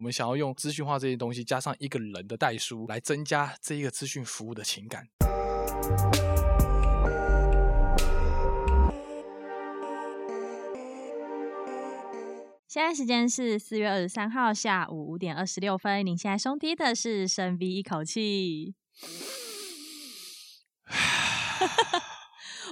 [0.00, 5.08] 我们想要用资讯化这些东西，加上一个人的代书，来增加这一个资讯服务的情感。
[12.68, 16.06] 现在时间是四月二十三号下午五点二十六分。
[16.06, 18.76] 您现在收听的是深吸一口气。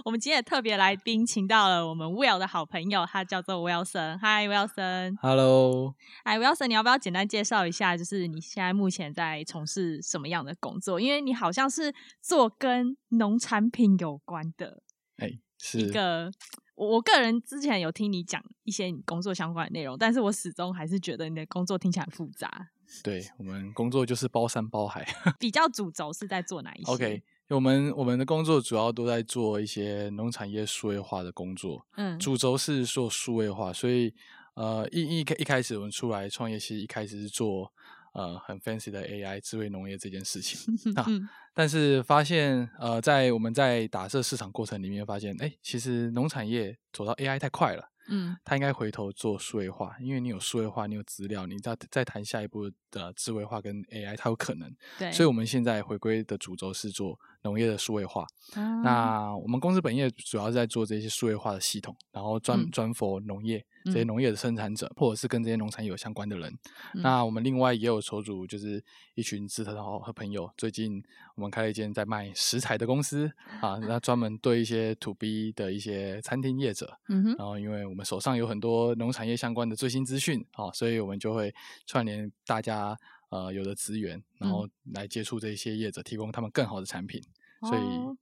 [0.07, 4.17] 我们今天的特别来宾请到了我们 Will 的好朋友，他叫做 Wilson。
[4.21, 5.17] Hi，Wilson。
[5.21, 5.97] Hello。
[6.25, 11.01] Hi，Wilson，你要不要简单介绍一下，就是你现在目前在从事什么样的工作？
[11.01, 14.81] 因为你好像是做跟农产品有关的，
[15.17, 16.31] 哎，是一个。
[16.77, 22.69] 我我个人之前有听你讲一些你工作相关的内容，但是我始终还是觉得你的工作听起来很复杂。
[23.03, 25.05] 对，我们工作就是包山包海，
[25.41, 27.25] 比较主轴是在做哪一些？OK。
[27.49, 34.13] 我们我们的工作主要都在做一些农产业数位化的工作，嗯，主轴是做数位化，所以
[34.55, 37.73] 呃一一开一开始我们出来创业，其实一开始是做
[38.15, 47.91] 呃很 fancy 的 AI 智慧农业这件事情啊， 嗯，但是发现呃在我们在打设市场过程里面发现，哎，其实农产业走到 AI 太快了。
[48.09, 54.73] 嗯，他应该回头做数位化，因为你有数位化，你有资料，你再再谈下一步的智慧化跟 AI，它有可能。
[54.97, 58.27] 对，所以我们现在回归的主轴是做农业的数位化。
[58.55, 63.65] 啊，那我们公司本业主要是在做这些数位化的系统，然后专专 for 农业。
[63.87, 66.53] 这些农业的生产者，或者是跟这些农产有相关的人，
[66.95, 68.83] 嗯、那我们另外也有筹组，就是
[69.15, 70.51] 一群志同道合朋友。
[70.57, 71.01] 最近
[71.37, 76.99] 我们开了一间在卖食材的公司啊，那专门对一些 To B 的一些餐厅业者，
[77.39, 81.55] 然后因为我们手上有很多农产业相关的最新资讯啊，所以我们就会
[81.87, 87.23] 串联大家呃有的资源，然后来接触这些业者，提供他们更好的产品，
[87.61, 87.81] 所以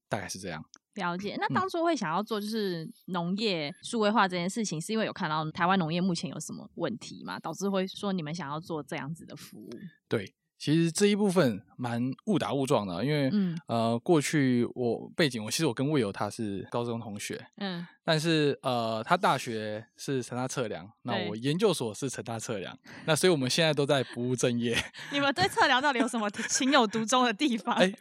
[0.09, 0.65] 大概是这样。
[0.95, 7.39] 了解，那当初会想要做就是农业数位化这件事情，是因为有看到台湾农业目前有什么问题嘛？
[7.41, 9.71] 导致会说你们想要做这样子的服务？
[10.09, 10.33] 对。
[10.59, 24.77] 其实这一部分蛮误打误撞的，因为、嗯、呃，过去我背景，我其实我跟 Will 他是高中同学，嗯，但是呃，他大学是成大测量，那我研究所是成大测量，那所以我们现在都在不务正业。
[25.13, 27.75] 你们对测量到底有什么 情有独钟的地方？
[27.75, 27.93] 哎，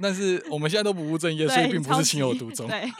[0.00, 2.66] 但是我们现在都不务正业，所以并不是情有独钟。
[2.66, 2.90] 对，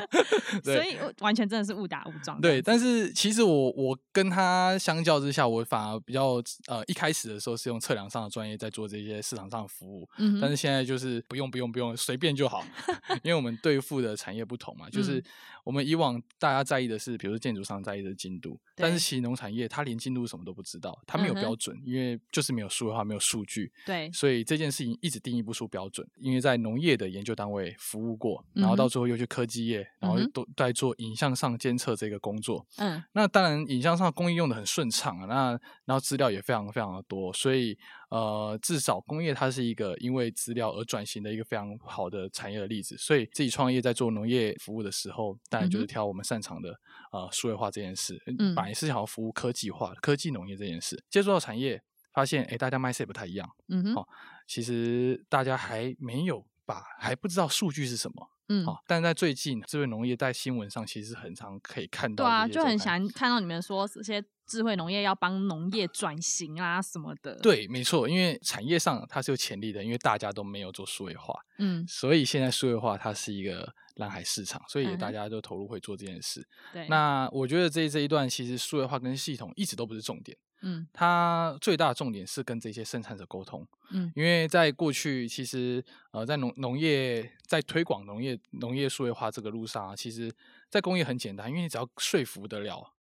[0.64, 2.40] 对所以完全真的是误打误撞。
[2.40, 12.64] 对，但是其实我我跟他相较之下，我反而比较呃，一开始的时候是用测量上的专业在做这些市场上的服务，嗯、但是现在就是不用不用不用，随便就好，
[13.24, 15.22] 因为我们对付的产业不同嘛，就是
[15.70, 35.50] 我们以往大家在意的是，比如说建筑商在意的进度，但是其实农产业它连进度什么都不知道，它没有标准，嗯、因为就是没有数的话没有数据，对，所以这件事情一直定义不出标准，因为在农业的研究单位服务过，然后到最后又去科技业，然后都在做影像上监测这个工作，嗯，那当然影像上工艺用的很顺畅啊，那
[35.84, 37.78] 然后资料也非常非常的多，所以。
[38.10, 46.70] 呃，至少工业它是一个因为资料而转型的一个非常好的产业的例子，所以自己创业在做农业服务的时候，当然就是挑我们擅长的
[47.12, 51.02] 呃数位化这件事，嗯，本来是想要服务科技化、科技农业这件事。
[51.08, 51.82] 接触到产业，
[52.12, 54.08] 发现哎，大家 mindset 不太一样，嗯哼，哦，
[54.46, 58.30] 其实大家还没有把还不知道数据是什么。
[58.48, 62.24] 嗯，好，但在最近，智慧农业在新闻上其实很常可以看到。
[62.24, 67.36] 对啊，就很想看到你们说这些智慧农业要帮农业转型啊什么的。
[67.36, 76.44] 对，没错，因为产业上它是有潜力的，因为大家都没有做数位化，嗯，所以现在数位化它是一个蓝海市场，所以也大家都投入会做这件事。
[76.72, 80.36] 对、嗯，那我觉得这这一段其实数位化跟系统一直都不是重点。
[80.62, 83.66] 嗯，它最大的重点是跟这些生产者沟通。
[83.92, 90.30] 嗯，因为在过去，其实呃，在农农业在推广农业农业数位化这个路上啊，其实，
[90.68, 92.92] 在工业很简单，因为你只要说服得了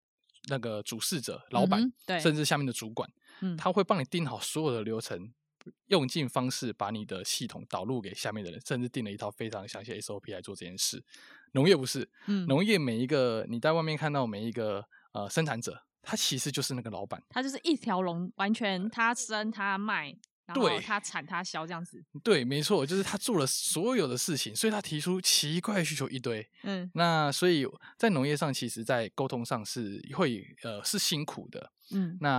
[0.47, 3.09] 那个主事者、老板，嗯、对，甚至下面的主管，
[3.41, 5.31] 嗯，他会帮你定好所有的流程，
[5.87, 11.03] 用尽方式把你的系统导入给下面的人，甚至定了一套非常详细的 SOP 来做这件事。
[11.53, 15.83] 农业不是，嗯，农业每一个你在外面看到每一个呃生产者。
[16.01, 20.15] 他其实就是那个老板，他就是一条龙，完全他生他卖，
[20.55, 22.03] 然后他产他销这样子。
[22.23, 26.47] 对，没错，就是他做了所有的事情，所以他提出奇怪需求一堆。
[26.63, 27.65] 嗯，那所以
[27.97, 31.71] 在农业上，其实在沟通上是会呃是辛苦的。
[31.91, 32.29] 嗯，那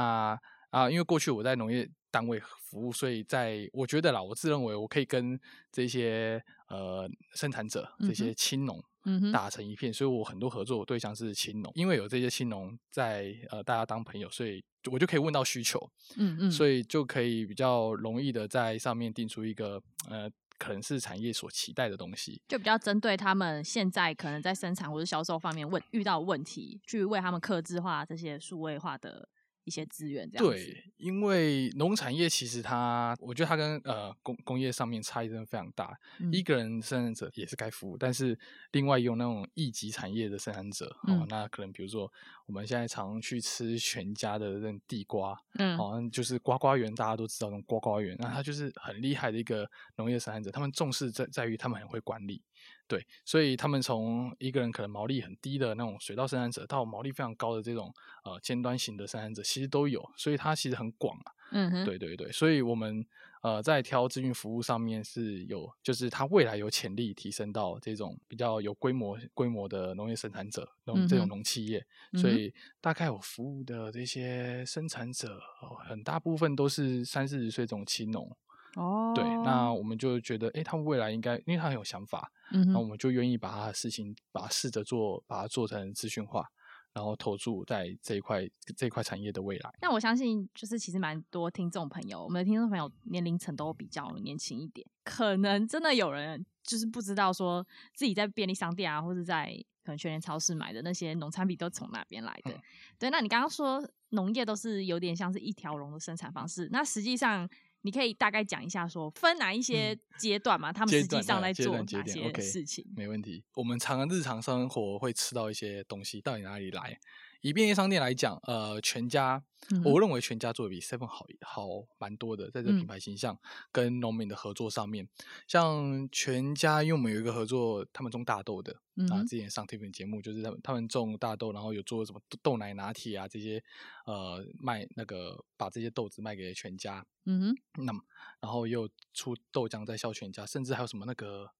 [0.70, 5.38] 啊、呃，因为过去我在农业单位服务，所以在我觉得啦，我自认为我可以跟
[5.72, 8.78] 这些呃生产者、这些青农。
[8.78, 15.78] 嗯嗯，打成一片，所以我很多合作对象是青农，因为有这些青农在呃，大家当朋友，所以我就可以问到需求，
[16.16, 29.26] 嗯嗯，所以就可以比较容易的在上面定出一个呃，可能是产业所期待的东西，就比较针对他们现在可能在生产或者销售方面问遇到问题，去为他们克制化这些数位化的
[29.64, 30.46] 一些资源这样。
[30.46, 35.98] 对，因为农产业其实它，我觉得它跟呃工工业上面差异真的非常大。
[36.18, 38.38] 嗯、一个人生产者也是该服务，但是
[38.72, 42.10] 另外有那种一级产业的生产者，嗯、哦，那可能比如说
[42.46, 52.42] 我们现在常去吃全家的那种地瓜，嗯，好像就是瓜瓜园，大家都知道那种瓜瓜园，那它就是很厉害的一个农业生产者，他们重视在在于他们很会管理。
[52.90, 57.94] 对，所以他们从一个人可能毛利很低的那种水稻生产者，到毛利非常高的这种
[58.24, 61.30] 呃尖端型的生产者，其实都有，所以它其实很广啊。
[61.52, 63.04] 嗯哼，对对对，所以我们
[63.42, 78.36] 呃在挑资讯服务上面是有，就是它未来有潜力提升到这种比较有规模规模的农业生产者，农这种农企业，嗯、所以大概我服务的这些生产者，呃、很大部分都是三四十岁这种青农。
[78.76, 86.48] 哦，对，那我们就觉得，哎，他们未来应该，因为他很有想法，嗯，那我们就愿意把他的事情，把它试着做，把它做成资讯化，
[86.92, 89.70] 然后投注在这一块这一块产业的未来。
[89.80, 99.46] 那我相信，就是其实蛮多听众朋友，我们的听众朋友年龄层都比较年轻一点，可能真的有人就是不知道说自己在便利商店啊，或者在
[99.82, 102.52] 可能全联超市买的那些农产品都从哪边来的。
[102.52, 102.62] 嗯、
[103.00, 107.48] 对，那你刚刚说农业都是有点像是一条龙的生产方式，那实际上。
[107.82, 110.70] 你可以大概讲一下，说分哪一些阶段嘛？
[110.70, 112.84] 嗯、他们实际上在做哪些事情？
[112.96, 113.42] 没问题。
[113.54, 116.98] 我们常日常生活会吃到一些东西，到底哪里来？
[117.40, 121.66] 以便利商店来讲，呃，全家，嗯、我认为全家做的比 Seven 好好
[121.98, 123.38] 蛮多的，在这个品牌形象
[123.72, 125.08] 跟农民的合作上面，嗯、
[125.46, 133.62] 像全家，因为我们有一个合作，他们种大豆的，嗯、啊，之前上 TV 节目就是他们他们种大豆，然后有做什么豆奶拿铁啊这些，
[134.06, 138.00] 呃，卖那个把这些豆子卖给全家，嗯哼，那么
[138.40, 141.52] 然后又出豆浆在销全家，甚至还有什么那个。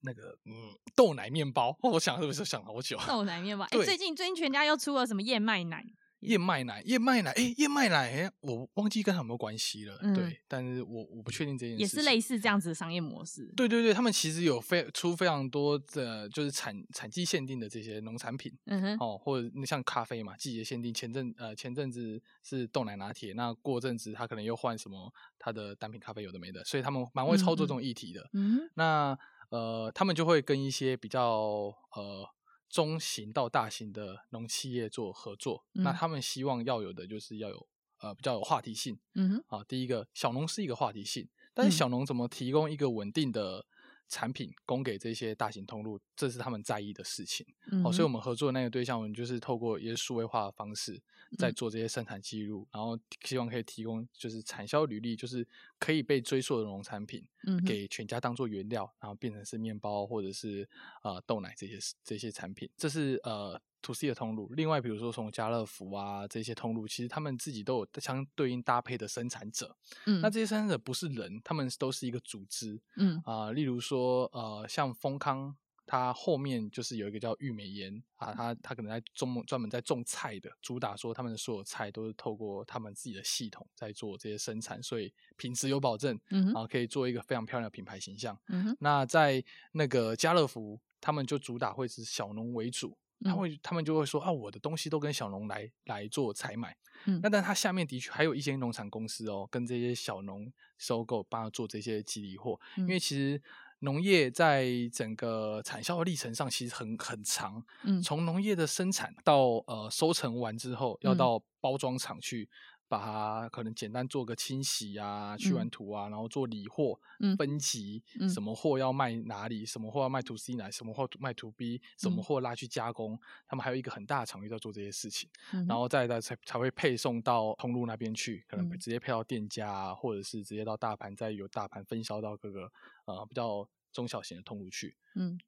[0.00, 2.98] 那个嗯，豆奶面包，我想是不是想好久？
[3.06, 5.84] 豆奶面包， 哎、欸，最近最近全家又出了什么燕麦奶？
[6.22, 9.96] 燕麦奶，燕麦奶，哎、欸，燕麦奶，哎、欸，我忘记跟他有没有关系了。
[10.02, 11.80] 嗯、对，但是我我不确定这件事。
[11.80, 13.52] 也是类似这样子的商业模式。
[13.56, 18.52] 对对对，他们其实有非出非常多的，就是产产季限定的这些农产品。
[18.64, 18.96] 嗯哼。
[18.98, 28.28] 哦，或者像咖啡嘛，季节限定，前阵呃前阵子是豆奶拿铁，那过阵子他可能又换什么他的单品咖啡有的没的，所以他们蛮会操作这种议题的。
[28.32, 28.70] 嗯哼。
[28.74, 29.18] 那。
[29.50, 32.28] 呃，他们就会跟一些比较呃
[32.68, 35.64] 中型到大型的农企业做合作。
[35.74, 37.66] 嗯、那他们希望要有的就是要有
[38.00, 38.98] 呃比较有话题性。
[39.14, 39.44] 嗯哼。
[39.46, 43.64] 啊，第一个小农是一个话题性，但是小农怎么提供一个稳定的
[44.08, 47.46] 产品供给这些大型通路，这是他们在意的事情。
[47.70, 47.84] 嗯。
[47.84, 51.00] 哦，所以我们合作的那个对象，我们就是透过一些数位化的方式。
[51.36, 55.46] 在做这些生产记录，然后希望可以提供就是产销履历，就是
[55.78, 60.66] 可以被追溯的农产品，嗯，给全家当做原料，然后变成是面包或者是
[61.02, 64.48] 呃豆奶这些这些产品，这是呃 to C 的通路。
[64.54, 69.76] 另外，比如说从家乐福啊这些通路，其实他们自己都有相对应搭配的生产者，
[70.06, 75.56] 嗯，那这些生产者不是人，他们都是一个组织，嗯啊、呃，例如说呃像丰康。
[75.90, 88.38] 它后面就是有一个叫玉美盐啊，他他可能在种专门在种菜的，主打说他们的所有菜都是透过他们自己的系统在做这些生产，所以品质有保证，嗯哼，然后可以做一个非常漂亮的品牌形象。
[88.48, 89.42] 嗯哼，那在
[89.72, 96.76] 那个家乐福，他们就主打会是小农为主，他会他们就会说啊，我的东西都跟小农来来做采买，
[97.06, 103.40] 嗯，那但他下面的确还有一些农产公司哦，跟这些小农收购，帮他做这些集理货，因为其实。
[103.80, 112.50] 农业在整个产销的历程上其实很很长，嗯，从农业的生产到呃收成完之后，要到包装厂去
[112.88, 116.98] 把它可能简单做个清洗啊、去完图啊，然后做理货、
[117.36, 118.02] 分级，
[118.32, 125.28] 什么货要卖哪里，什么货要卖 to C 哪，什么货卖 to B，什么货拉去加工，他们还有一个很大的场域在做这些事情，
[125.68, 132.72] 然后再再才才会配送到通路那边去，可能直接配到店家啊，或者是直接到大盘，再由大盘分销到各个
[133.04, 133.68] 呃比较。
[133.90, 135.40] 中小型的通路去，嗯，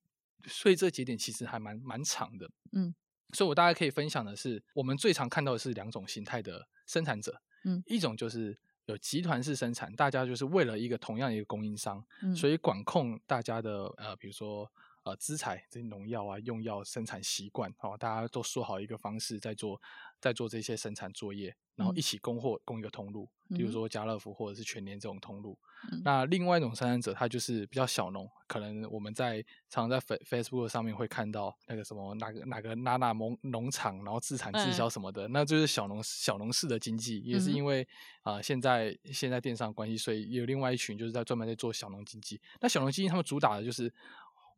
[0.47, 2.93] 所以这节点其实还蛮蛮长的，嗯，
[3.33, 14.71] 所以我大概可以分享的是，我们最常看到的是两种形态的生产者，嗯，一种就是有集团式生产，大家就是为了一个同样一个供应商，嗯，所以管控大家的呃，比如说
[15.05, 19.81] 呃资材这些农药啊、用药生产习惯，哦，大家都说好一个方式在做。
[20.23, 25.59] 在做这些生产作业，然后一起供货，供一个通路，嗯、比如说家乐福或者是全年这种通路。
[25.91, 37.83] 嗯、那另外一种生产者，他就是比较小农，可能我们在常常在 Facebook 上面会看到那个什么哪个哪个哪哪农农场，然后自产自销什么的，嗯、那就是小农小农式的经济，也是因为
[38.21, 42.39] 啊、呃、现在现在电商关系，所以有另外一群就是在专门在做小农经济。
[42.61, 43.91] 那小农经济他们主打的就是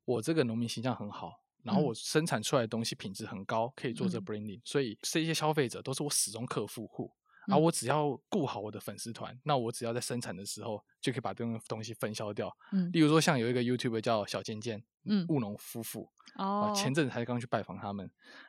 [0.05, 1.38] 我这个农民形象很好。
[1.62, 7.12] 然后我生产出来的东西品质很高，可以做这 branding，嗯、所以这些消费者都是我始终客户户。
[7.49, 12.57] 而、我只要顾好我的粉丝团，那我只要在生产的时候就可以把这种东西分销掉。
[12.71, 18.09] 嗯，例如说像有一个 YouTuber 叫小尖尖，嗯，务农夫妇，哦、啊，前阵子才刚去拜访他们，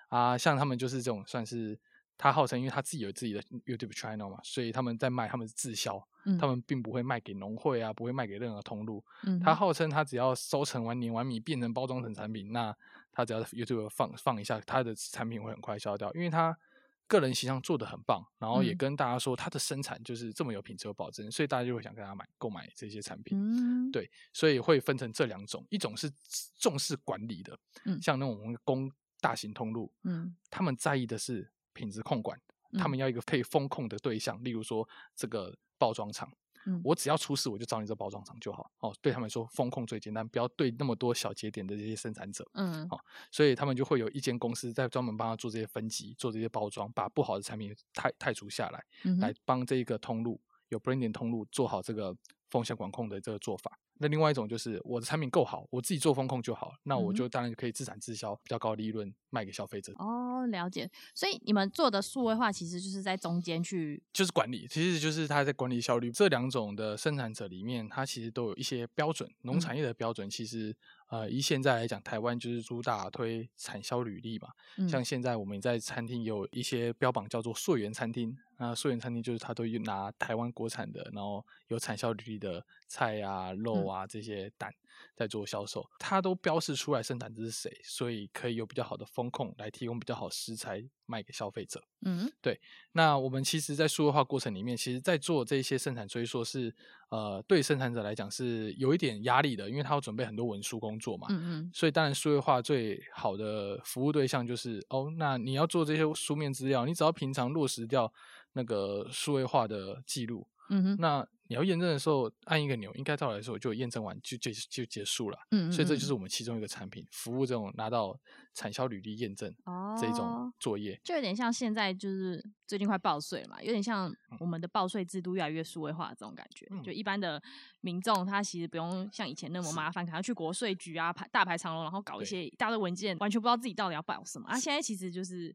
[0.09, 1.79] 啊，像他们就是这种算是
[2.19, 9.03] 他号称，因为他自己有自己的 YouTube channel 嘛，所以他们在卖，他们是自销，嗯，他们并不会卖给农会啊，不会卖给任何通路。
[9.25, 12.71] 嗯，他号称他只要收成完、碾完米，变成包装成产品，那
[13.13, 16.57] 他只要 YouTube 放放一下，他的产品会很快销掉，因为他。
[17.05, 23.37] 个人形象做的很棒，然后也跟大家说他的生产就是这么有品质有保证，嗯、所以大家就会想跟他买购买这些产品。
[23.37, 26.09] 嗯、对，所以会分成这两种，一种是
[26.57, 28.89] 重视管理的，嗯、像那种公
[29.19, 32.39] 大型通路，嗯、他们在意的是品质控管，
[32.71, 36.31] 嗯、他们要一个可以风控的对象，例如说这个包装厂。
[36.65, 38.71] 嗯、我只要出事，我就找你这包装厂就好。
[38.79, 42.47] 哦，对他们说，风控最简单，不要对那么多小节点的这些生产者。
[42.53, 42.99] 嗯，好、哦，
[43.31, 50.39] 所以他们就会有一间公司在专门帮他做这些分级，做这些包装，把不好的产品汰汰除下来，嗯、来帮这一个通路
[50.69, 52.15] 有 branding 通路做好这个
[52.49, 53.79] 风险管控的这个做法。
[53.99, 59.93] 那另外一种就是我的产品够好，我自己做风控就好，那我就当然可以自产自销，比较高利润卖给消费者。
[59.97, 60.89] 哦，了解。
[61.13, 66.11] 所以你们做的数位化其实就是在中间去，就是管理，其实就是它在管理效率。
[66.11, 70.75] 这两种的生产者里面，它其实都有一些标准，农产业的标准其实。
[71.13, 74.49] 呃，以现在来讲，台湾就是主打推产销履历嘛。
[74.77, 84.73] 嗯、像现在我们在餐厅有一些标榜叫做溯源餐厅，那溯源餐厅就是它都拿台湾国产的，然后有产销履历的菜啊、肉啊这些蛋。
[85.15, 91.83] 在做销售，它都标示出来生产者是谁，所以可以有比较好的风控来提供比较好食材卖给消费者。
[92.05, 92.59] 嗯，对。
[92.91, 96.73] 那我们其实，在数位化过程里面，其实在做这些生产，所以说是
[97.09, 101.27] 呃，对生产者来讲是有一点压力的，因为他要准备很多文书工作嘛。
[101.29, 101.71] 嗯嗯。
[101.73, 108.11] 所以当然，数位化最好的服务对象就是哦，那你要做这些书面资料，你只要平常落实掉
[108.53, 110.47] 那个数位化的记录。
[110.69, 110.97] 嗯哼。
[110.99, 115.37] 那你要验证的时候，按一个钮，应该照来说就验证完就就就结束了。
[115.51, 118.17] 嗯，嗯，嗯，所以这就是我们其中一个产品，服务这种拿到
[118.53, 119.53] 产销履历验证
[119.99, 126.65] 这种作业，就有点像现在就是最近快报税嘛，有点像我们的报税制度越来越数位化这种感觉。
[126.71, 127.39] 嗯、就一般的
[127.81, 134.47] 民众，他其实不用像以前那么麻烦，可能要去国税局啊排大排长龙，然后搞一些一大堆文件，完全不知道自己到底要报什么。
[134.47, 135.53] 啊，现在其实就是。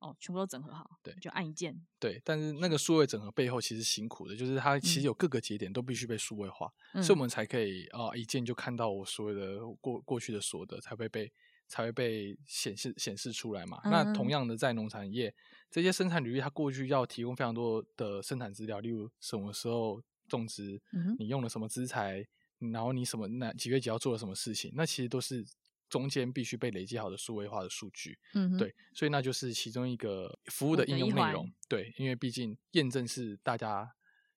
[0.00, 1.76] 哦，全部都整合好，对，就按一键。
[1.98, 11.32] 对，但是那个数位整合背后其实辛苦的，就是它其实有各个节点都必须被数位化，嗯、所以我们才可以啊、哦、一键就看到我所有的过过去的所得才会被
[11.66, 13.80] 才会被显示显示出来嘛。
[13.84, 15.34] 嗯、那同样的，在农产业
[15.68, 22.24] 这些生产履历，它过去要提供非常多的生产资料，例如什么时候种植，嗯、你用了什么资材，
[22.72, 25.44] 然后你什么那几月几号做了什么事情，那其实都是。
[25.88, 33.90] 中间必须被累积好的数位化的数据，嗯哼，对，所以那就是其中一个服务的应用内容，对，因为毕竟验证是大家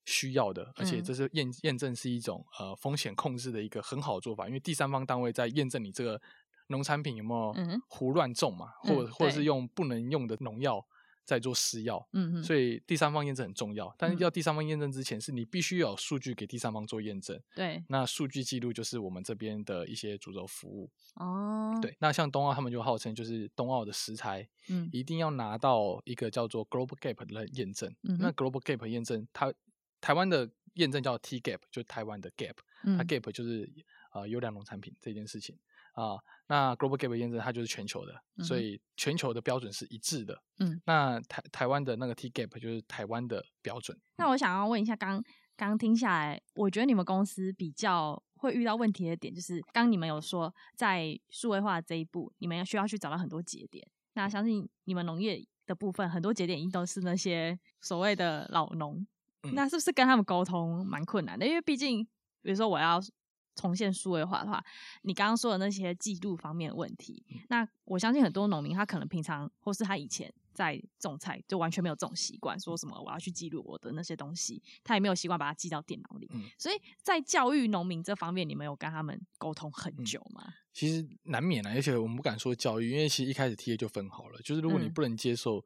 [0.05, 6.21] 需要的，而且这是验验证是一种呃风险控制的一个很好的做法，因为第三方单位在验证你这个
[6.67, 10.85] 农产品有没有胡乱种嘛，嗯、或者或者是用不能用的农药。
[11.23, 13.93] 在做私药，嗯嗯，所以第三方验证很重要。
[13.97, 17.39] 但是要第三方验证之前，是你必须要有数据给第三方做验证。
[17.55, 20.89] 对，那数据记录就是我们这边的一些主轴服务。
[21.15, 27.93] 哦，对，那像冬奥他们就号称就是冬奥的食材，嗯，一定要拿到一个叫做 Global Gap 的验证。
[28.03, 29.53] 嗯，那 Global Gap 验证，它
[29.99, 33.69] 台湾的验证叫 T Gap，就台湾的 Gap，它 Gap 就是
[34.13, 35.57] 呃优良农产品这件事情。
[35.93, 36.15] 啊，
[36.47, 40.41] 那 Global Gap 验证它就是全球的，嗯、所以全球的标准是一致的。
[40.59, 43.97] 嗯，那台台湾的那个 T Gap 就是台湾的标准。
[44.17, 45.21] 那我想要问一下，刚
[45.57, 53.85] 刚听下来，我觉得你们公司比较会遇到问题的点，就是刚你们有说在数位化这一步，你们要需要去找到很多节点。
[54.13, 59.05] 那相信你们农业的部分，很多节点一定都是那些所谓的老农，
[59.43, 61.45] 嗯、那是不是跟他们沟通蛮困难的？
[61.45, 62.01] 因为毕竟，
[62.41, 63.01] 比如说我要。
[63.55, 64.63] 重现数位化的话，
[65.03, 76.29] 你刚刚说的那些记录方面的问题，嗯、那我相信很多农民他可能平常或是他以前在种菜就完全没有这种习惯，说什么我要去记录我的那些东西，他也没有习惯把它记到电脑里。
[76.33, 80.43] 嗯、所以在教育农民这方面，你们有跟他们沟通很久吗？
[80.47, 85.63] 嗯、其实难免啊，而且我们不敢说教育，因为其实一开始 TA 就分好了，就是如果你不能接受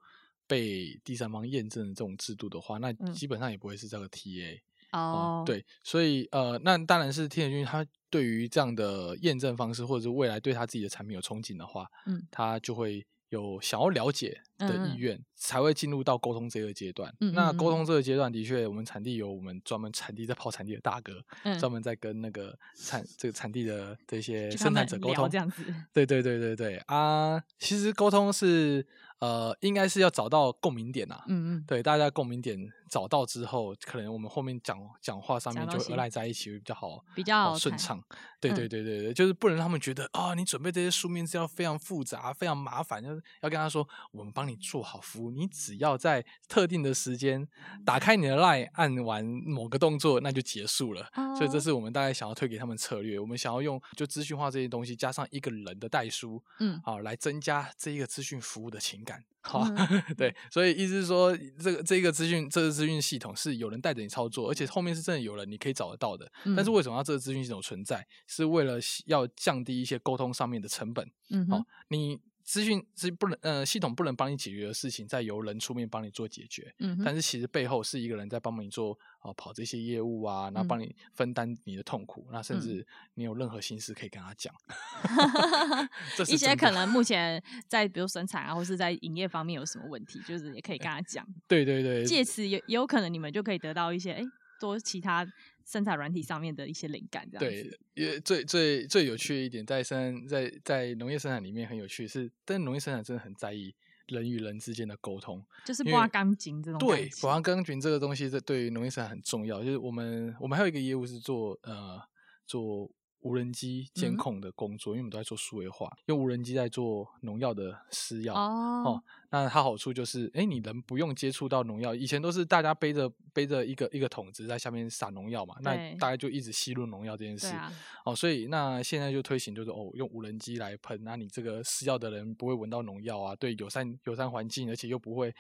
[0.48, 4.60] 被第三方验证的这种制度的话，那基本上也不会是这个 TA。
[4.96, 17.14] 哦、嗯，对，所以呃，那当然是天野君他对于这样的验证方式，或者是未来对他自己的产品有憧憬的话，嗯，他就会有想要了解的意愿，才会进入到沟通这个阶段。
[17.34, 25.64] 那沟通这个阶段，的确，我们产地有我们专门产地在跑产地的大哥，专、嗯、门在跟那个产这个产地的这些生产者沟通这样子。
[25.94, 28.86] 对对对对对啊，其实沟通是。
[29.20, 31.24] 呃，应该是要找到共鸣点、啊。
[31.28, 32.60] 嗯嗯，对，大家共鸣点
[32.92, 38.04] 找到之后，可能我们后面讲讲话上面就会赖在一起会比较好，比较顺畅。
[38.42, 47.48] 对对对对对，就是不能让他们觉得啊、哦，你准备这些书面资料非常复杂、非常麻烦，就是要跟他说，我们帮你做好服务，你只要在特定的时间
[47.86, 51.10] 打开你的 LINE，，按完某个动作，那就结束了。
[51.14, 53.20] 哦、所以这是我们大概想要推给他们策略。
[53.20, 59.24] 我们想要用就资讯化这些东西，加上一个人的代书，嗯，好，来增加这一个资讯服务的情感。
[59.42, 66.32] 好，嗯、 对，所以意思是说，这个这个资讯，这个资讯系统是有人带着你操作，而且后面是真的有人你可以找得到的。
[66.46, 68.08] 嗯、但是为什么要这个资讯系统存在？
[68.26, 71.10] 是为了要降低一些沟通上面的成本。
[71.30, 72.20] 嗯，好，你。
[72.46, 76.72] 资讯是不能呃，系统不能帮你解决的事情，再由人出面帮你做解决。
[76.78, 82.28] 嗯，但是其实背后是一个人在帮你做哦、呃，跑这些业务啊，然后帮你分担你的痛苦。
[82.28, 82.86] 嗯、那甚至
[83.16, 84.54] 你有任何心事可以跟他讲。
[85.10, 85.90] 嗯、
[86.28, 91.28] 一些可能目前在比如生产啊，或是在营业方面有什么问题，就是也可以跟他讲。
[91.50, 94.24] 对对对，借此也也有可能你们就可以得到一些哎，
[94.60, 95.28] 多其他。
[95.66, 103.74] 生产软体上面的一些灵感，这样对，因为最最最有趣的一点在生在在农业生产里面很有趣是，但农业生产真的很在意
[104.08, 106.80] 人与人之间的沟通，就是挖钢筋这种。
[106.80, 109.64] 对，挖钢筋这个东西，这对于农业生产很重要。
[109.64, 112.00] 就是我们我们还有一个业务是做呃
[112.46, 112.90] 做。
[113.26, 119.04] 无人机监控的工作，嗯、因为我们都在做数位化，用无人机在做农药的施药哦，哦。
[119.32, 127.48] 那它好处就是，哎、欸，你人不用接触到农药，以前都是大家背着背着一个一个桶子在下面撒农药嘛，那大家就一直吸入农药这件事。
[127.48, 127.74] 啊、
[128.06, 135.34] 哦，所以那现在就推行就是哦，用无人机来喷，那你这个施药的人不会闻到农药啊，对友善友善环境，而且又不会。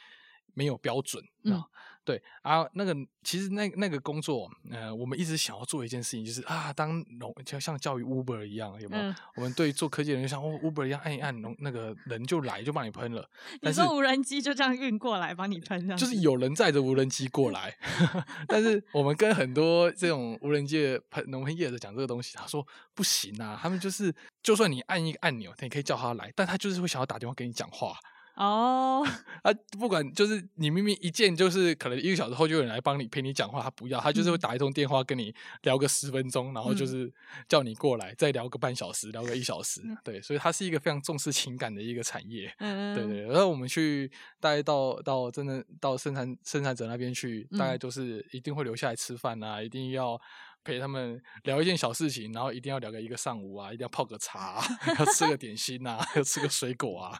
[0.55, 1.63] 没有标准，嗯，
[2.03, 9.03] 对啊，那个其实那那个工作，呃，我们一直想要做一件事情，就是啊，当农就像教育 Uber 一样，有没有？
[9.03, 13.27] 嗯、我们对做科技的人就像哦 Uber 一样，按一按，农那个人就来就帮你喷了。
[13.61, 17.75] 你说无人机就这样运过来帮你喷，上就是有人载着无人机过来。
[18.47, 27.97] 但是我们跟很多这种无人机的喷农喷业者讲这个东西，他说不行啊，他们就是就算你按一个按钮，你可以叫他来，但他就是会想要打电话跟你讲话。
[28.35, 29.05] 哦，
[29.43, 37.11] 啊不管就是你明明一见就是可能一个小时后就有人来帮你陪你讲话，他不要，他就是会打一通电话跟你聊个十分钟，然后就是
[37.47, 43.21] 叫你过来再聊个半小时，聊个一小时，对，所以它是一个非常重视情感的一个产业，嗯，对对。
[43.27, 50.19] 然后我们去大概到到真的到生产生产者那边去，大概都是一定会留下来吃饭啊，一定要。
[50.65, 54.59] 陪他们聊一件小事情，然后一定要聊个一个上午啊，一定要泡个茶，
[54.99, 57.17] 要吃个点心啊， 要吃个水果啊，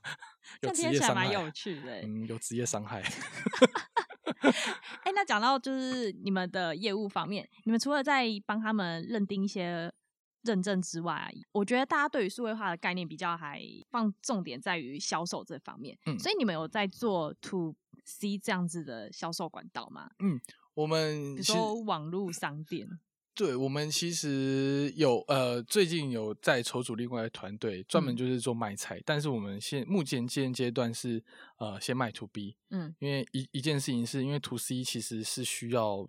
[0.61, 3.01] 有职业伤害，蛮有趣的，嗯，有职业伤害。
[5.03, 9.93] 哎， 那讲到就是你们的业务方面，你们除了在帮他们认定一些
[10.41, 20.09] 认证之外，我觉得大家对于数位化的概念比较还放重点在于销售这方面，嗯，所以你们有在做 To C 这样子的销售管道吗？
[20.19, 20.41] 嗯，
[20.73, 22.87] 我们比如说网络商店。
[23.35, 28.97] 对，我们其实有呃，最近有在筹组另外的团队，专门就是做卖菜。
[28.97, 31.21] 嗯、但是我们现目前现阶段是
[31.57, 36.07] 呃，先卖 to B，嗯，因为一一件事情是因为 to C 其实是需要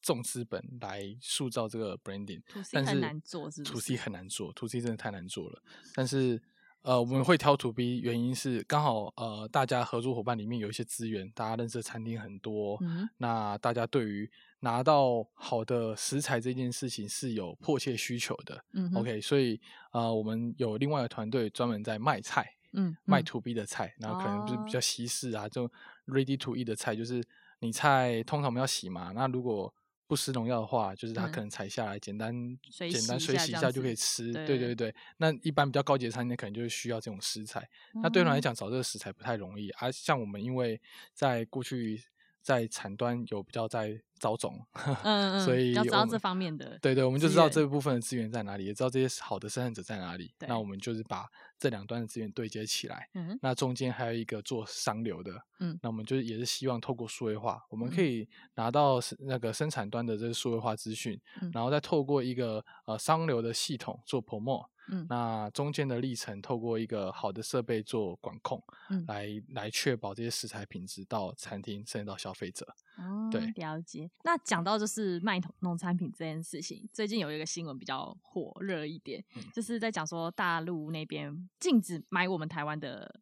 [0.00, 5.60] 重资本来塑造这个 branding，to C 很难做，是 to C 很难做，to C 真的太难做了。
[5.94, 6.40] 但是
[6.82, 19.60] 呃，我们会挑 to B，原因是刚好呃，大家合作伙伴里面有一些资源，大家认识的餐厅很多，嗯，那大家对于拿到好的食材这件事情是有迫切需求的，嗯，OK，所以
[19.92, 25.68] 呃，我们有另外一个团队专门在卖菜，嗯，卖 to B 的菜，然后可能就是比较西式啊，就
[26.06, 27.22] ready to eat 的菜，就是
[27.58, 29.72] 你菜通常我们要洗嘛，那如果
[30.08, 32.58] 不施农药的话，就是它可能采下来简单、嗯、
[32.90, 34.94] 简单水洗一下就可以吃，对，对对对。
[35.18, 37.60] 那一般比较高级的餐厅可能就是需要这种食材，
[37.94, 40.80] 嗯、那对人来讲找这个食材不太容易，而、啊、像我们因为
[41.14, 42.02] 在过去。
[42.40, 44.58] 在产端有比较在招种，
[45.44, 50.34] 所以要知道这方面的，对对，我们就知道这部分的资源在哪里，也知道这些好的生产者在哪里。
[50.40, 51.26] 那我们就是把
[51.58, 53.08] 这两端的资源对接起来。
[53.14, 64.66] 嗯，那中间还有一个做商流的，嗯，那我们就是也是希望透过数位化，我们可以拿到那个生产端的这个数位化资讯，嗯、然后再透过一个呃商流的系统做 promote。
[64.90, 72.66] 嗯，那中间的历程，透过一个好的设备做管控，嗯，来来确保这些食材品质到餐厅甚至到消费者。
[72.96, 74.10] 哦，对，了解。
[74.24, 83.20] 那讲到就是卖农产品这件事情，最近有一个新闻比较火热一点，嗯，就是在讲说大陆那边禁止买我们台湾的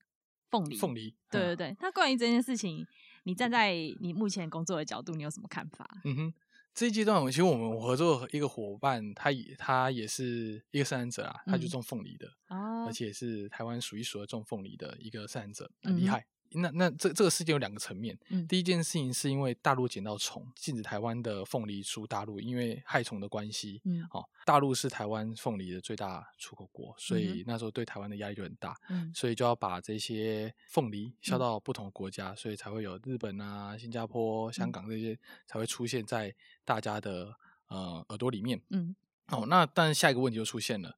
[0.50, 1.76] 凤梨，凤梨，对对对。
[1.80, 2.86] 那关于这件事情，
[3.24, 5.86] 你站在你目前工作的角度，你有什么看法？
[6.04, 6.34] 嗯哼，
[6.76, 16.26] 这一阶段，其实我们合作一个伙伴，他也他也是一个生产者啊，他就种凤梨的，嗯、而且是台湾数一数二种凤梨的一个生产者，很厉害。
[16.54, 31.36] 嗯那那这这个事件有两个层面，嗯，第一件事情是因为大陆捡到虫，禁止台湾的凤梨出大陆，因为害虫的关系，嗯，好，大陆是台湾凤梨的最大出口国，所以那时候对台湾的压力就很大，嗯，所以就要把这些凤梨销。
[31.36, 35.14] 到不同的国家，所以才会有日本啊、新加坡、香港这些
[35.46, 37.30] 才会出现在大家的
[37.68, 38.96] 呃耳朵里面，嗯，
[39.28, 40.96] 哦，那但下一个问题就出现了。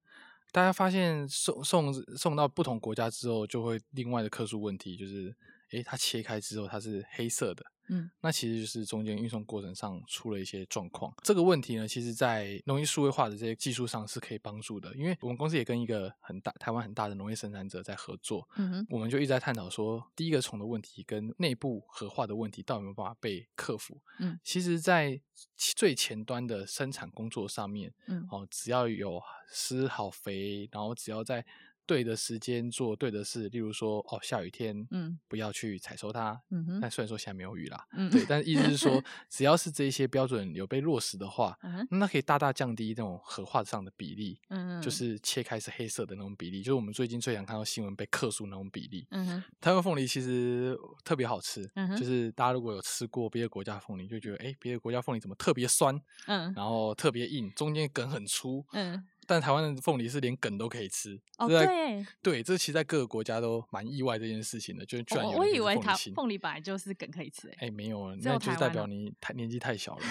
[0.50, 5.34] 大家发现送送送到不同国家之后，就会另外的克数问题，就是，
[5.70, 7.64] 诶，它切开之后它是黑色的。
[7.88, 11.12] 嗯，那其实就是中间运送过程上出了一些状况。
[11.22, 18.48] 这个问题呢，其实在农业数位化的这些技术上是可以帮助的，因为我们公司也跟一个很大台湾很大的农业生产者在合作。
[18.56, 24.00] 嗯哼，我们就一直在探讨说，第一个虫的问题跟内部核化的问题，到底有没有办法被克服？
[24.18, 25.20] 嗯，其实，在
[25.56, 29.20] 最前端的生产工作上面，嗯，哦，只要有
[29.50, 31.44] 施好肥，然后只要在
[31.88, 36.38] 对的时间做对的事，例如说哦，下雨天，嗯，不要去采收它。
[36.50, 49.06] 嗯哼，但虽然说现在没有雨啦，嗯，对，但是意思是说， 只要是这些标准有被落实的话，嗯哼，那可以大大降低那种核化上的比例，嗯，就是切开是黑色的那种比例，就是我们最近最想看到新闻被克数那种比例。
[49.10, 59.06] 嗯哼，台湾凤梨其实特别好吃，嗯哼，就是大家如果有吃过别的国家凤梨，就觉得哎，别的国家凤梨怎么特别酸，嗯，然后特别硬，中间梗很粗，嗯。
[59.28, 65.26] 但台湾的凤梨是连梗都可以吃哦，对，对，这其实在各个国家都蛮意外这件事情的，就是居然。
[65.26, 70.02] 我以为它凤梨本来就是梗可以吃，哎，没有，那就是代表你太年纪太小了。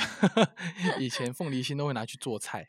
[1.02, 2.68] 以前凤梨心都会拿去做菜，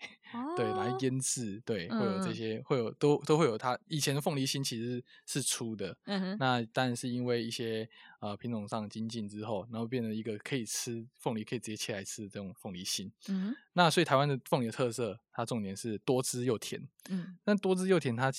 [0.57, 3.79] 对，来腌制，对，会有这些，会有都都会有它。
[3.87, 5.97] 以前的凤梨心其实是粗的，
[6.39, 7.89] 那但是因为一些。
[8.21, 13.13] 呃，品种上精进之后，然后变成一个可以吃凤梨，可以直接切来吃的这种凤梨心。
[13.29, 16.85] 嗯，那所以台湾的凤梨的特色，它重点是多汁又甜。
[17.11, 18.39] 嗯，但多汁又甜它，它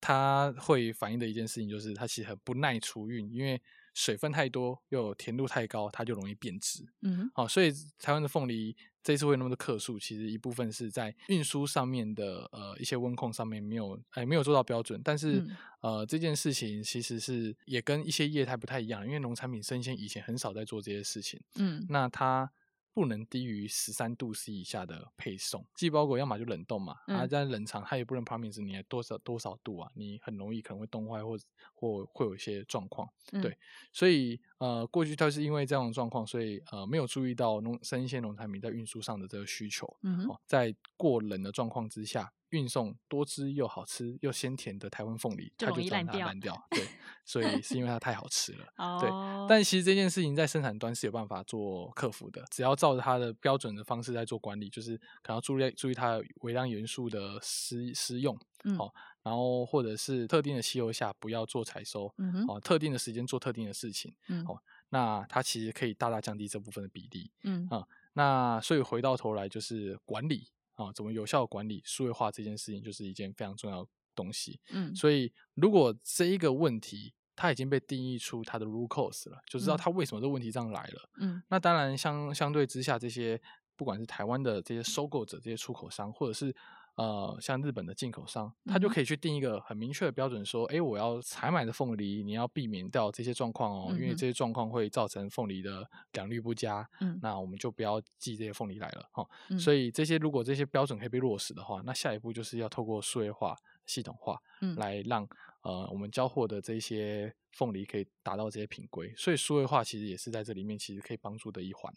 [0.00, 3.62] 它会反映的一件事情就是，它其实很不耐储运，因为
[3.94, 6.84] 水分太多又甜度太高，它就容易变质。
[7.02, 8.76] 嗯，好，所以台湾的凤梨。
[9.02, 22.52] 这次会那么多克数，其实一部分是在运输上面的呃一些温控上面没有哎没有做到标准，但是、嗯、呃这件事情其实是也跟一些业态不太一样，因为农产品生鲜以前很少在做这些事情，嗯，那它。
[22.92, 31.38] 不能低于十三度 C 以下的配送，寄包裹要么就冷冻嘛，嗯、啊，在冷藏它也不能 promise 你多少多少度啊，你很容易可能会冻坏或
[31.74, 33.56] 或会有一些状况，嗯、对，
[33.92, 42.30] 所以呃过去它是因为这样的状况，所以呃没有注意到农生鲜农产品在运输上的这个需求，嗯哼、哦，在过冷的状况之下。
[42.50, 46.66] 运送多汁又好吃又鲜甜的台湾凤梨，它就烂掉，烂掉。
[46.70, 46.84] 对，
[47.24, 48.66] 所以是因为它太好吃了。
[49.00, 49.08] 对，
[49.48, 70.48] 但其实这件事情在生产端是有办法做克服的，只要照着它的标准的方式在做管理，就是可能要注意注意它的微量元素的施施用，嗯好，然后或者是特定的气候下不要做采收，嗯哦，特定的时间做特定的事情，嗯哦，那它其实可以大大降低这部分的比例，嗯啊，那所以回到头来就是管理。
[70.86, 74.60] 啊，怎么有效管理数位化这件事情，就是一件非常重要的东西。
[74.70, 81.10] 嗯，所以如果这一个问题它已经被定义出它的 root cause 了，就知道它为什么这个问题这样来了。
[81.20, 83.40] 嗯，那当然相相对之下，这些
[83.76, 86.54] 不管是台湾的这些收购者、这些出口商，或者是
[86.96, 99.26] 呃，像日本的进口商，他就可以去定一个很明确的标准，说，哎、欸，我要采买的凤梨，你要避免掉这些状况哦，因为这些状况会造成凤梨的良率不佳，嗯，那我们就不要寄这些凤梨来了，哈，
[99.58, 105.26] 所以这些如果这些标准可以被落实的话，那下一步就是要透过数位化、系统化，嗯，来让
[105.62, 111.92] 呃我们交货的这些凤梨可以达到这些品规，所以数位化其实也是在这里面其实可以帮助的一环。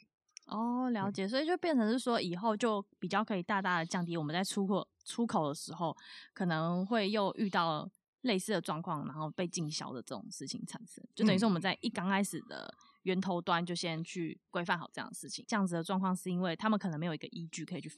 [0.48, 5.96] 哦，了解，所以就变成是说，以后就比较可以大大的降低我们在出货出口的时候，
[6.34, 7.90] 可能会又遇到
[8.22, 17.96] 类似的状况，然后被禁销的这种事情产生，就等于说我们在一刚开始的源头端就先去规范好这样的事情，这样子的状况是因为他们可能没有一个依据可以去不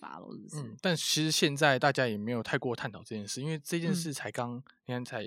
[0.48, 0.62] 是？
[0.62, 4.56] 嗯，但其实现在大家也没有太过探讨这件事，因为这件事才刚，
[4.86, 5.24] 你看、嗯、才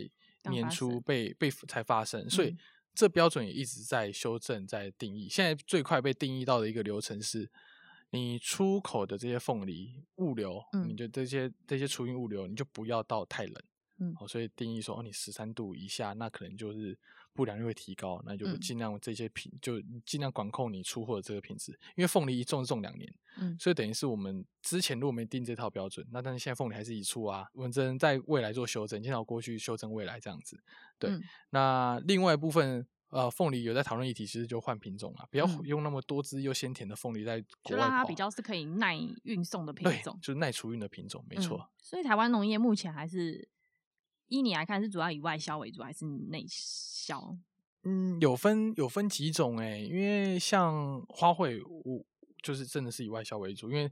[0.50, 2.50] 年初被被才发生，所以。
[2.50, 2.58] 嗯
[2.98, 5.28] 这标准也一直在修正，在定义。
[5.28, 7.48] 现在最快被定义到的一个流程是，
[8.10, 13.54] 你出口的这些凤梨物流，嗯、你就这些这些出运物流，你就不要到太冷，
[14.00, 16.98] 嗯，哦，所以定义说哦，你十三度以下，那可能就是
[17.38, 30.60] 不良率会提高，那就尽量这些品、嗯、就尽量管控你出货的这个品质，因为凤梨一种种两年，嗯，所以等于是我们之前如果没定这套标准，那但是现在凤梨还是一出啊，我们只能在未来做修正，先到过去修正未来这样子，
[30.98, 32.84] 对，嗯、那另外一部分。
[33.10, 41.68] 呃，凤梨有在讨论议题，其实就换品种啊，不要用那么多汁又鲜甜的凤梨在国外跑，就让它比较是可以耐运送的品种，就是耐储运的品种，没错、嗯。
[41.78, 43.48] 所以台湾农业目前还是
[44.28, 47.36] 依你来看，是主要以外销为主，还是内销？
[47.84, 52.04] 嗯，有分有分几种哎、欸，因为像花卉，我
[52.42, 53.90] 就是真的是以外销为主，因为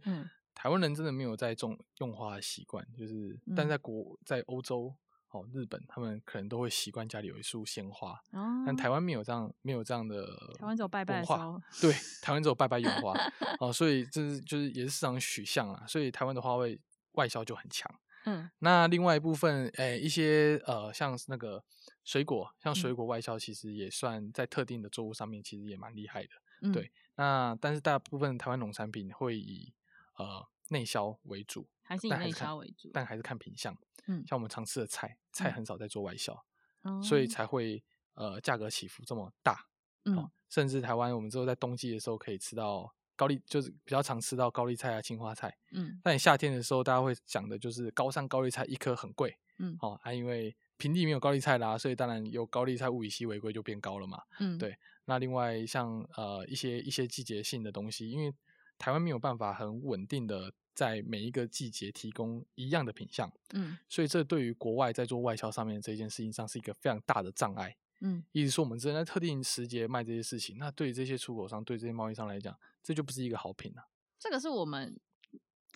[0.54, 4.94] 台湾人真的没有在种用花的习惯，就是、嗯、但在国在欧洲。
[5.32, 10.24] 哦，日本他们可能都会习惯家里有一束鲜花，哦、但台湾没有这样，没有这样的。
[10.56, 13.12] 台湾只有拜拜的时候，对，台湾只有拜拜用花
[13.60, 16.78] 哦，所以这是就是也是市场取向啊，所以台湾的花卉
[17.14, 17.92] 外销就很强。
[18.26, 21.64] 嗯，那另外一部分，诶、欸，一些呃，像那个
[22.02, 26.30] 水果，像水果外销，其实也算在特定的作物上面，其实也蛮厉害的。
[26.60, 29.72] 嗯、对，那但是大部分台湾农产品会以
[30.18, 33.76] 呃内销为主，还是以内销为主，但还是看品相。
[34.08, 36.44] 嗯，像我们常吃的菜，菜很少在做外销，
[36.82, 37.84] 嗯、所以才会
[38.14, 39.68] 呃价格起伏这么大。
[40.04, 45.52] 嗯、哦，甚至台湾我们之后在冬季的时候可以吃到高丽，就是比较常吃到高丽菜啊、青花菜。
[45.72, 49.36] 嗯，那你夏天的时候，大家会讲的就是高山高丽菜一颗很贵。
[49.58, 54.22] 嗯，哦，啊，因为平地没有高丽菜啦，所以当然有高丽菜物以稀为贵就变高了嘛。
[54.38, 54.76] 嗯，对。
[55.06, 58.32] 那另外像呃一些一些季节性的东西，因为
[58.78, 60.52] 台湾没有办法很稳定的。
[60.76, 73.88] 在每一个季节提供一样的品相，嗯，所以这对于国外在做外销上面这件事情上是一个非常大的障碍，嗯，意思说我们只能在特定时节卖这些事情，那对于这些出口商、对这些贸易商来讲，这就不是一个好品了。
[74.18, 74.98] 这个是我们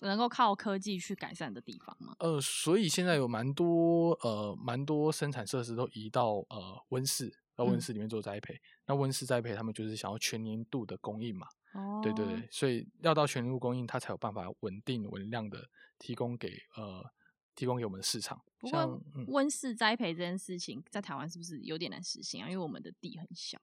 [0.01, 2.15] 能够靠科技去改善的地方吗？
[2.19, 8.53] 呃，所以现在有蛮多呃蛮多生产设施都移到呃温室，到温室里面做栽培。
[8.53, 11.47] 嗯、那温室栽培他们就是想要全年度的供应嘛。
[11.73, 17.03] 哦，对对对，所以要到全年度供应，它才有办法稳定稳量的提供给呃
[17.55, 18.41] 提供给我们的市场。
[18.57, 22.49] 不过温室栽培这件事情在台湾是不是有点难实现啊？
[22.49, 23.59] 因为我们的地很小。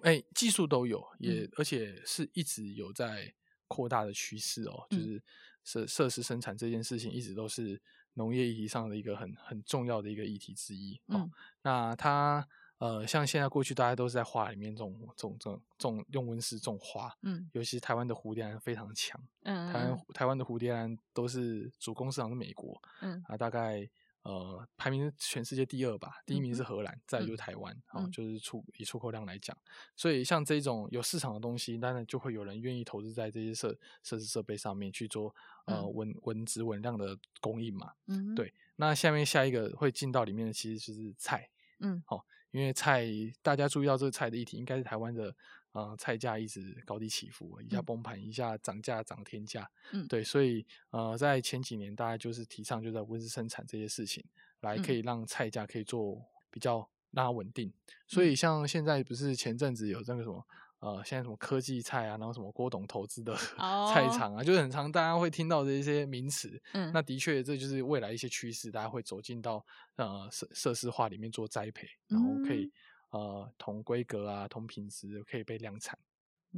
[0.00, 3.34] 哎，技术都有，也、嗯、而且是一直有在
[3.66, 4.86] 扩大的趋势哦。
[4.90, 5.22] 就是
[5.64, 7.82] 设设施生产这件事情，一直都是
[8.14, 11.00] 农业议题上的一个很很重要的一个议题之一。
[11.06, 11.30] 哦、嗯，
[11.62, 12.48] 那它。
[12.78, 23.24] 呃，像现在过去大家都是在花里面种种种种用温室种花，嗯，尤其台湾的蝴蝶兰非常强，嗯，台湾台湾的蝴蝶兰都是主攻市场是美国，嗯。
[23.28, 23.88] 啊，大概
[24.22, 29.56] 呃排名全世界第二吧，第一名是荷兰，嗯、再就是台湾，啊、嗯，就是出以出口量来讲，
[29.96, 35.34] 所以像这种有市场的东西，当然就会有人愿意投资在这些设设施设备上面去做
[35.64, 41.48] 呃稳稳质稳量的供应嘛，嗯，对，那下面下一个会进到里面的其实就是菜，
[41.80, 42.26] 嗯，好。
[42.50, 43.06] 因为菜，
[43.42, 45.34] 大家注意到这个菜的议题，应该是台湾的
[45.72, 49.70] 呃菜价一直高低起伏，一下崩盘，一下涨价涨天价。
[49.92, 54.24] 嗯，对，所以呃，在前几年，大家就是提倡就在温室生产这些事情，
[54.60, 57.72] 来可以让菜价可以做比较让它稳定。
[58.06, 60.46] 所以像现在不是前阵子有那个什么？
[60.86, 63.92] 呃，现在什么科技菜啊，然后什么郭董投资的、oh.
[63.92, 66.62] 菜场啊，就是很常大家会听到的一些名词。
[66.74, 72.70] 嗯，那的确这就是未来一些趋势，大家会走进到呃设设施化里面做栽培，然后可以、
[73.10, 75.98] 嗯、呃同规格啊、同品质可以被量产。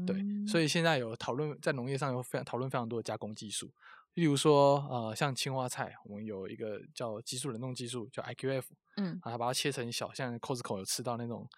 [0.06, 3.72] 对，嗯、所以现在有讨论在农业上有非常讨论非常多的加工技术，
[4.12, 8.64] 例如说呃像青花菜，我们有一个叫激素冷冻技术，叫 IQF。
[8.98, 11.48] 嗯，啊，把它切成小，像 Costco 有吃到那种。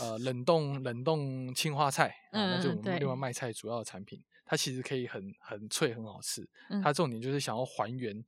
[0.00, 6.48] 呃，冷冻冷冻青花菜，嗯、那就我们另外卖菜主要的产品，它其实可以很很脆，很好吃。
[6.70, 8.24] 嗯、它重点就是想要还原，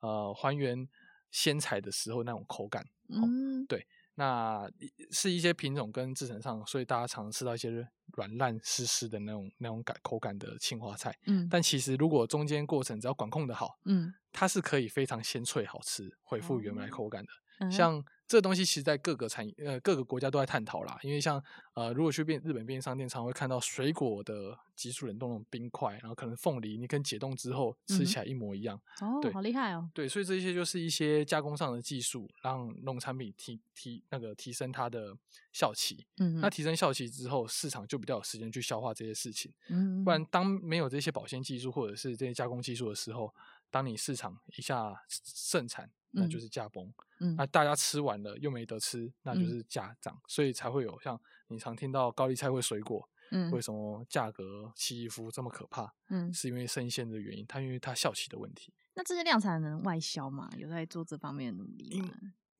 [0.00, 0.88] 呃，还原
[1.30, 2.86] 鲜采的时候那种口感。
[3.08, 4.70] 嗯、哦，对，那
[5.10, 11.14] 是一些品种跟制成上，所以大家常吃到一些软烂湿湿的那种那种感口感的青花菜。
[11.26, 17.30] 嗯，但其实如果中间过程只要管控的好，嗯，它是可以非常鲜脆好吃，恢复原来口感的。
[17.60, 18.04] 嗯、像。
[18.28, 20.98] 这个东西其实，在各个产业呃各个国家都在探讨啦。
[21.02, 28.78] 因为像呃，如果去便日本便利商店，常会看到水果的急速冷冻那种冰块，然后可能凤梨你跟解冻之后吃起来一模一样。
[29.00, 29.88] 哦，好厉害哦。
[29.94, 35.16] 对，所以这些就是一些加工上的技术，让农产品提提那个提升它的
[35.54, 36.06] 效期。
[36.18, 39.50] 嗯，那提升效期之后，市场就比较有时间去消化这些事情。
[39.70, 43.34] 嗯，不然当没有这些保鲜技术或者是这些加工技术的时候，
[43.70, 45.90] 当你市场一下盛产。
[46.12, 55.92] 那就是价崩，嗯，那大家吃完了又没得吃，那就是价涨，嗯、所以才会有像你常听到高丽菜会水果，嗯，为什么价格起伏这么可怕？
[56.08, 58.72] 嗯，是因为生鲜的原因，它因为它效期的问题。
[58.94, 60.50] 那这些量产能外销吗？
[60.56, 62.10] 有在做这方面的努力吗？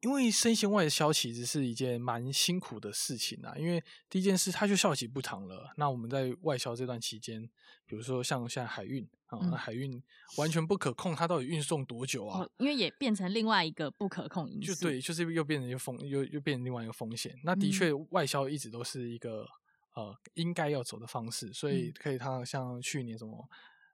[0.00, 3.54] 因为生鲜外销其实是一件蛮辛苦的事情啊。
[3.56, 5.72] 因为第一件事，它就效期不长了。
[5.76, 7.42] 那我们在外销这段期间，
[7.84, 10.02] 比如说像现在海运啊，嗯、海运
[10.36, 12.40] 完全不可控，它到底运送多久啊？
[12.40, 14.74] 哦，因为也变成另外一个不可控因素。
[14.74, 17.34] 就对，就是又变成一个风，又又变成另外一个风险。
[17.42, 19.46] 那的确，外销一直都是一个、
[19.96, 23.48] 嗯、呃应该要走的方式，所以可以它像去年什么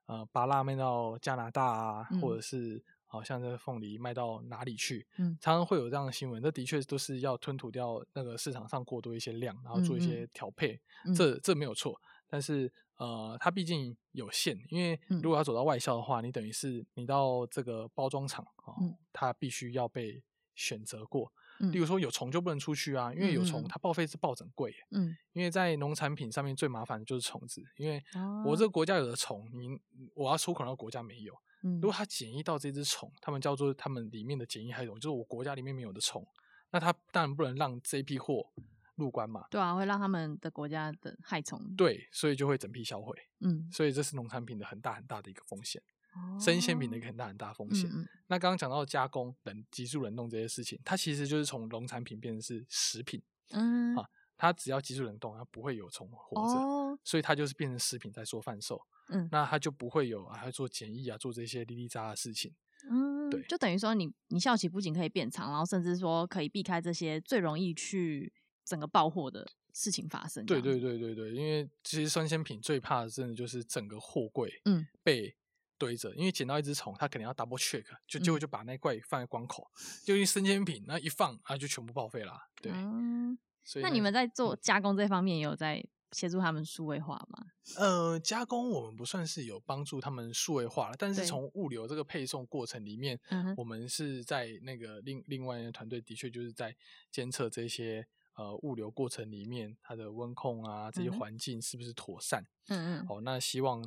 [0.05, 2.83] 呃，芭乐卖到加拿大啊，嗯、或者是。
[3.15, 5.07] 好像这个凤梨卖到哪里去？
[5.17, 6.41] 嗯，常常会有这样的新闻。
[6.43, 10.73] 这的确都是要吞吐掉那个市场上过多一些量，然后做一些调配。
[11.05, 14.59] 嗯嗯、这这没有错，但是呃，它毕竟有限。
[14.69, 18.75] 因为如果要走到外销的话，你等于是你到这个包装厂啊，
[19.13, 20.21] 它必须要被
[20.53, 21.31] 选择过。
[21.71, 24.75] 例如说有虫就不能出去啊，因为有虫它报废是报整贵。
[24.91, 28.03] 嗯，因为在农产品上面最麻烦的就是虫子，因为
[28.45, 29.79] 我这个国家有的虫，你
[30.13, 31.33] 我要出口到国家没有。
[31.81, 36.25] 如果它检疫到这只虫，他们叫做他们里面的检疫害虫，就是我国家里面没有的虫，
[36.71, 38.51] 那它当然不能让这批货
[38.95, 39.45] 入关嘛。
[39.49, 41.59] 对啊，会让他们的国家的害虫。
[41.75, 43.15] 对，所以就会整批销毁。
[43.39, 45.81] 嗯，所以这是农产品的很大很大的一个风险，
[46.13, 47.89] 哦、生鲜品的一个很大很大风险。
[47.93, 53.21] 嗯、那刚刚讲到加工、冷急速冷冻这些事情，它其实就是从农产品变成是食品。
[53.51, 58.81] 嗯啊，它只要急速冷冻，它不会有虫活着，哦、所以它就是变成食品在做贩售。
[59.09, 62.53] 嗯，那它就不会有啊，还做检疫啊，做这些哩哩杂的事情。
[62.89, 70.45] 嗯，对，就等于说你你效期不仅可以变长，然后甚至说可以避开这些最容易去整个爆货的事情发生。
[70.45, 75.35] 对对对对对，因为其实生鲜品最怕的真的就是整个货柜嗯被
[75.77, 82.39] 堆着，嗯、因为捡到一只虫，它肯定要 double check，就结果就把那柜放在关口，嗯、就因为生鲜品那一放啊就全部报废了。
[82.61, 85.85] 对，嗯、所以那，你们在做加工这方面也有在？
[86.11, 87.45] 协助他们数位化吗？
[87.75, 96.73] 呃，加工我们不算是有帮助他们数位化了，但是从物流这个配送过程里面，对我们是在那个另另外一个团队的确就是在
[97.11, 102.45] 监测这些呃物流过程里面它的温控啊这些环境是不是妥善。
[102.67, 103.05] 嗯嗯。
[103.09, 103.83] 哦，那希望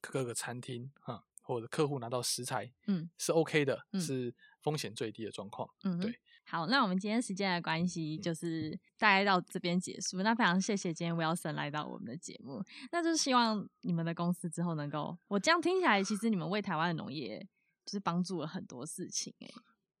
[0.00, 5.68] 各个餐厅哈或者客户拿到食材，嗯，是 OK 的，嗯、是风险最低的状况。
[5.84, 6.18] 嗯，对。
[6.44, 10.22] 好，那我们今天时间的关系，就是大概到这边结束。
[10.22, 12.62] 那非常谢谢今天 Wilson 来到我们的节目。
[12.90, 17.38] 那就是希望你们的公司之后能够，我这样听起来，其实你们为台湾的农业
[17.86, 19.32] 就是帮助了很多事情。
[19.40, 19.48] 哎，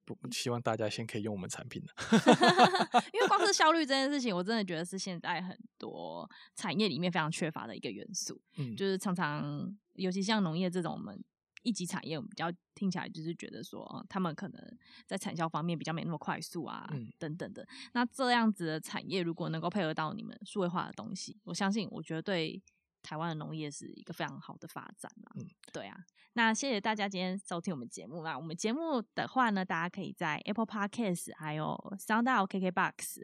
[0.04, 1.88] 不，希望大家先可以用我们产品的
[3.14, 8.38] 因为光是效率这件事情，我真的觉得是现在很多产业里面非常缺乏的一个元素。
[8.58, 11.24] 嗯，就是常常，尤其像农业这种我们。
[11.62, 17.66] 一级产业，我们比较听起来就是觉得说，啊，他们可能在产销方面比较没那么快速啊，嗯、等等的。
[17.92, 22.62] 那这样子的产业，如果能够配合到你们数位化的东西，我相信，我觉得对
[23.02, 25.32] 台湾的农业是一个非常好的发展啊。
[25.36, 25.96] 嗯，对啊。
[26.34, 28.22] 那谢谢大家今天收听我们节目。
[28.22, 33.20] 啦我们节目的话呢，大家可以在 Apple Podcast 还有 SoundOut KKBox。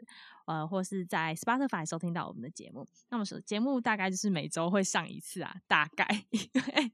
[0.49, 6.39] 呃，或是在 Spotify 收听到我们的节目，那么说节目大概就是每周会上一次啊，大概，因
[6.75, 6.91] 为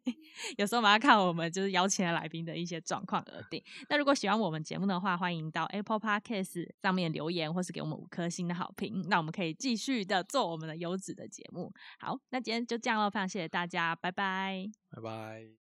[0.58, 3.64] 有时候我们要看我们就是邀请的来宾的一些状况而定。
[3.88, 11.72] 那如果喜欢我们节目的话，欢迎到 Apple Podcast 上面留言，或是给我们五颗星的好评，那我们可以继续的做我们的优质的节目。
[11.98, 15.65] 好，那今天就这样了，非常谢谢大家，拜拜，拜拜。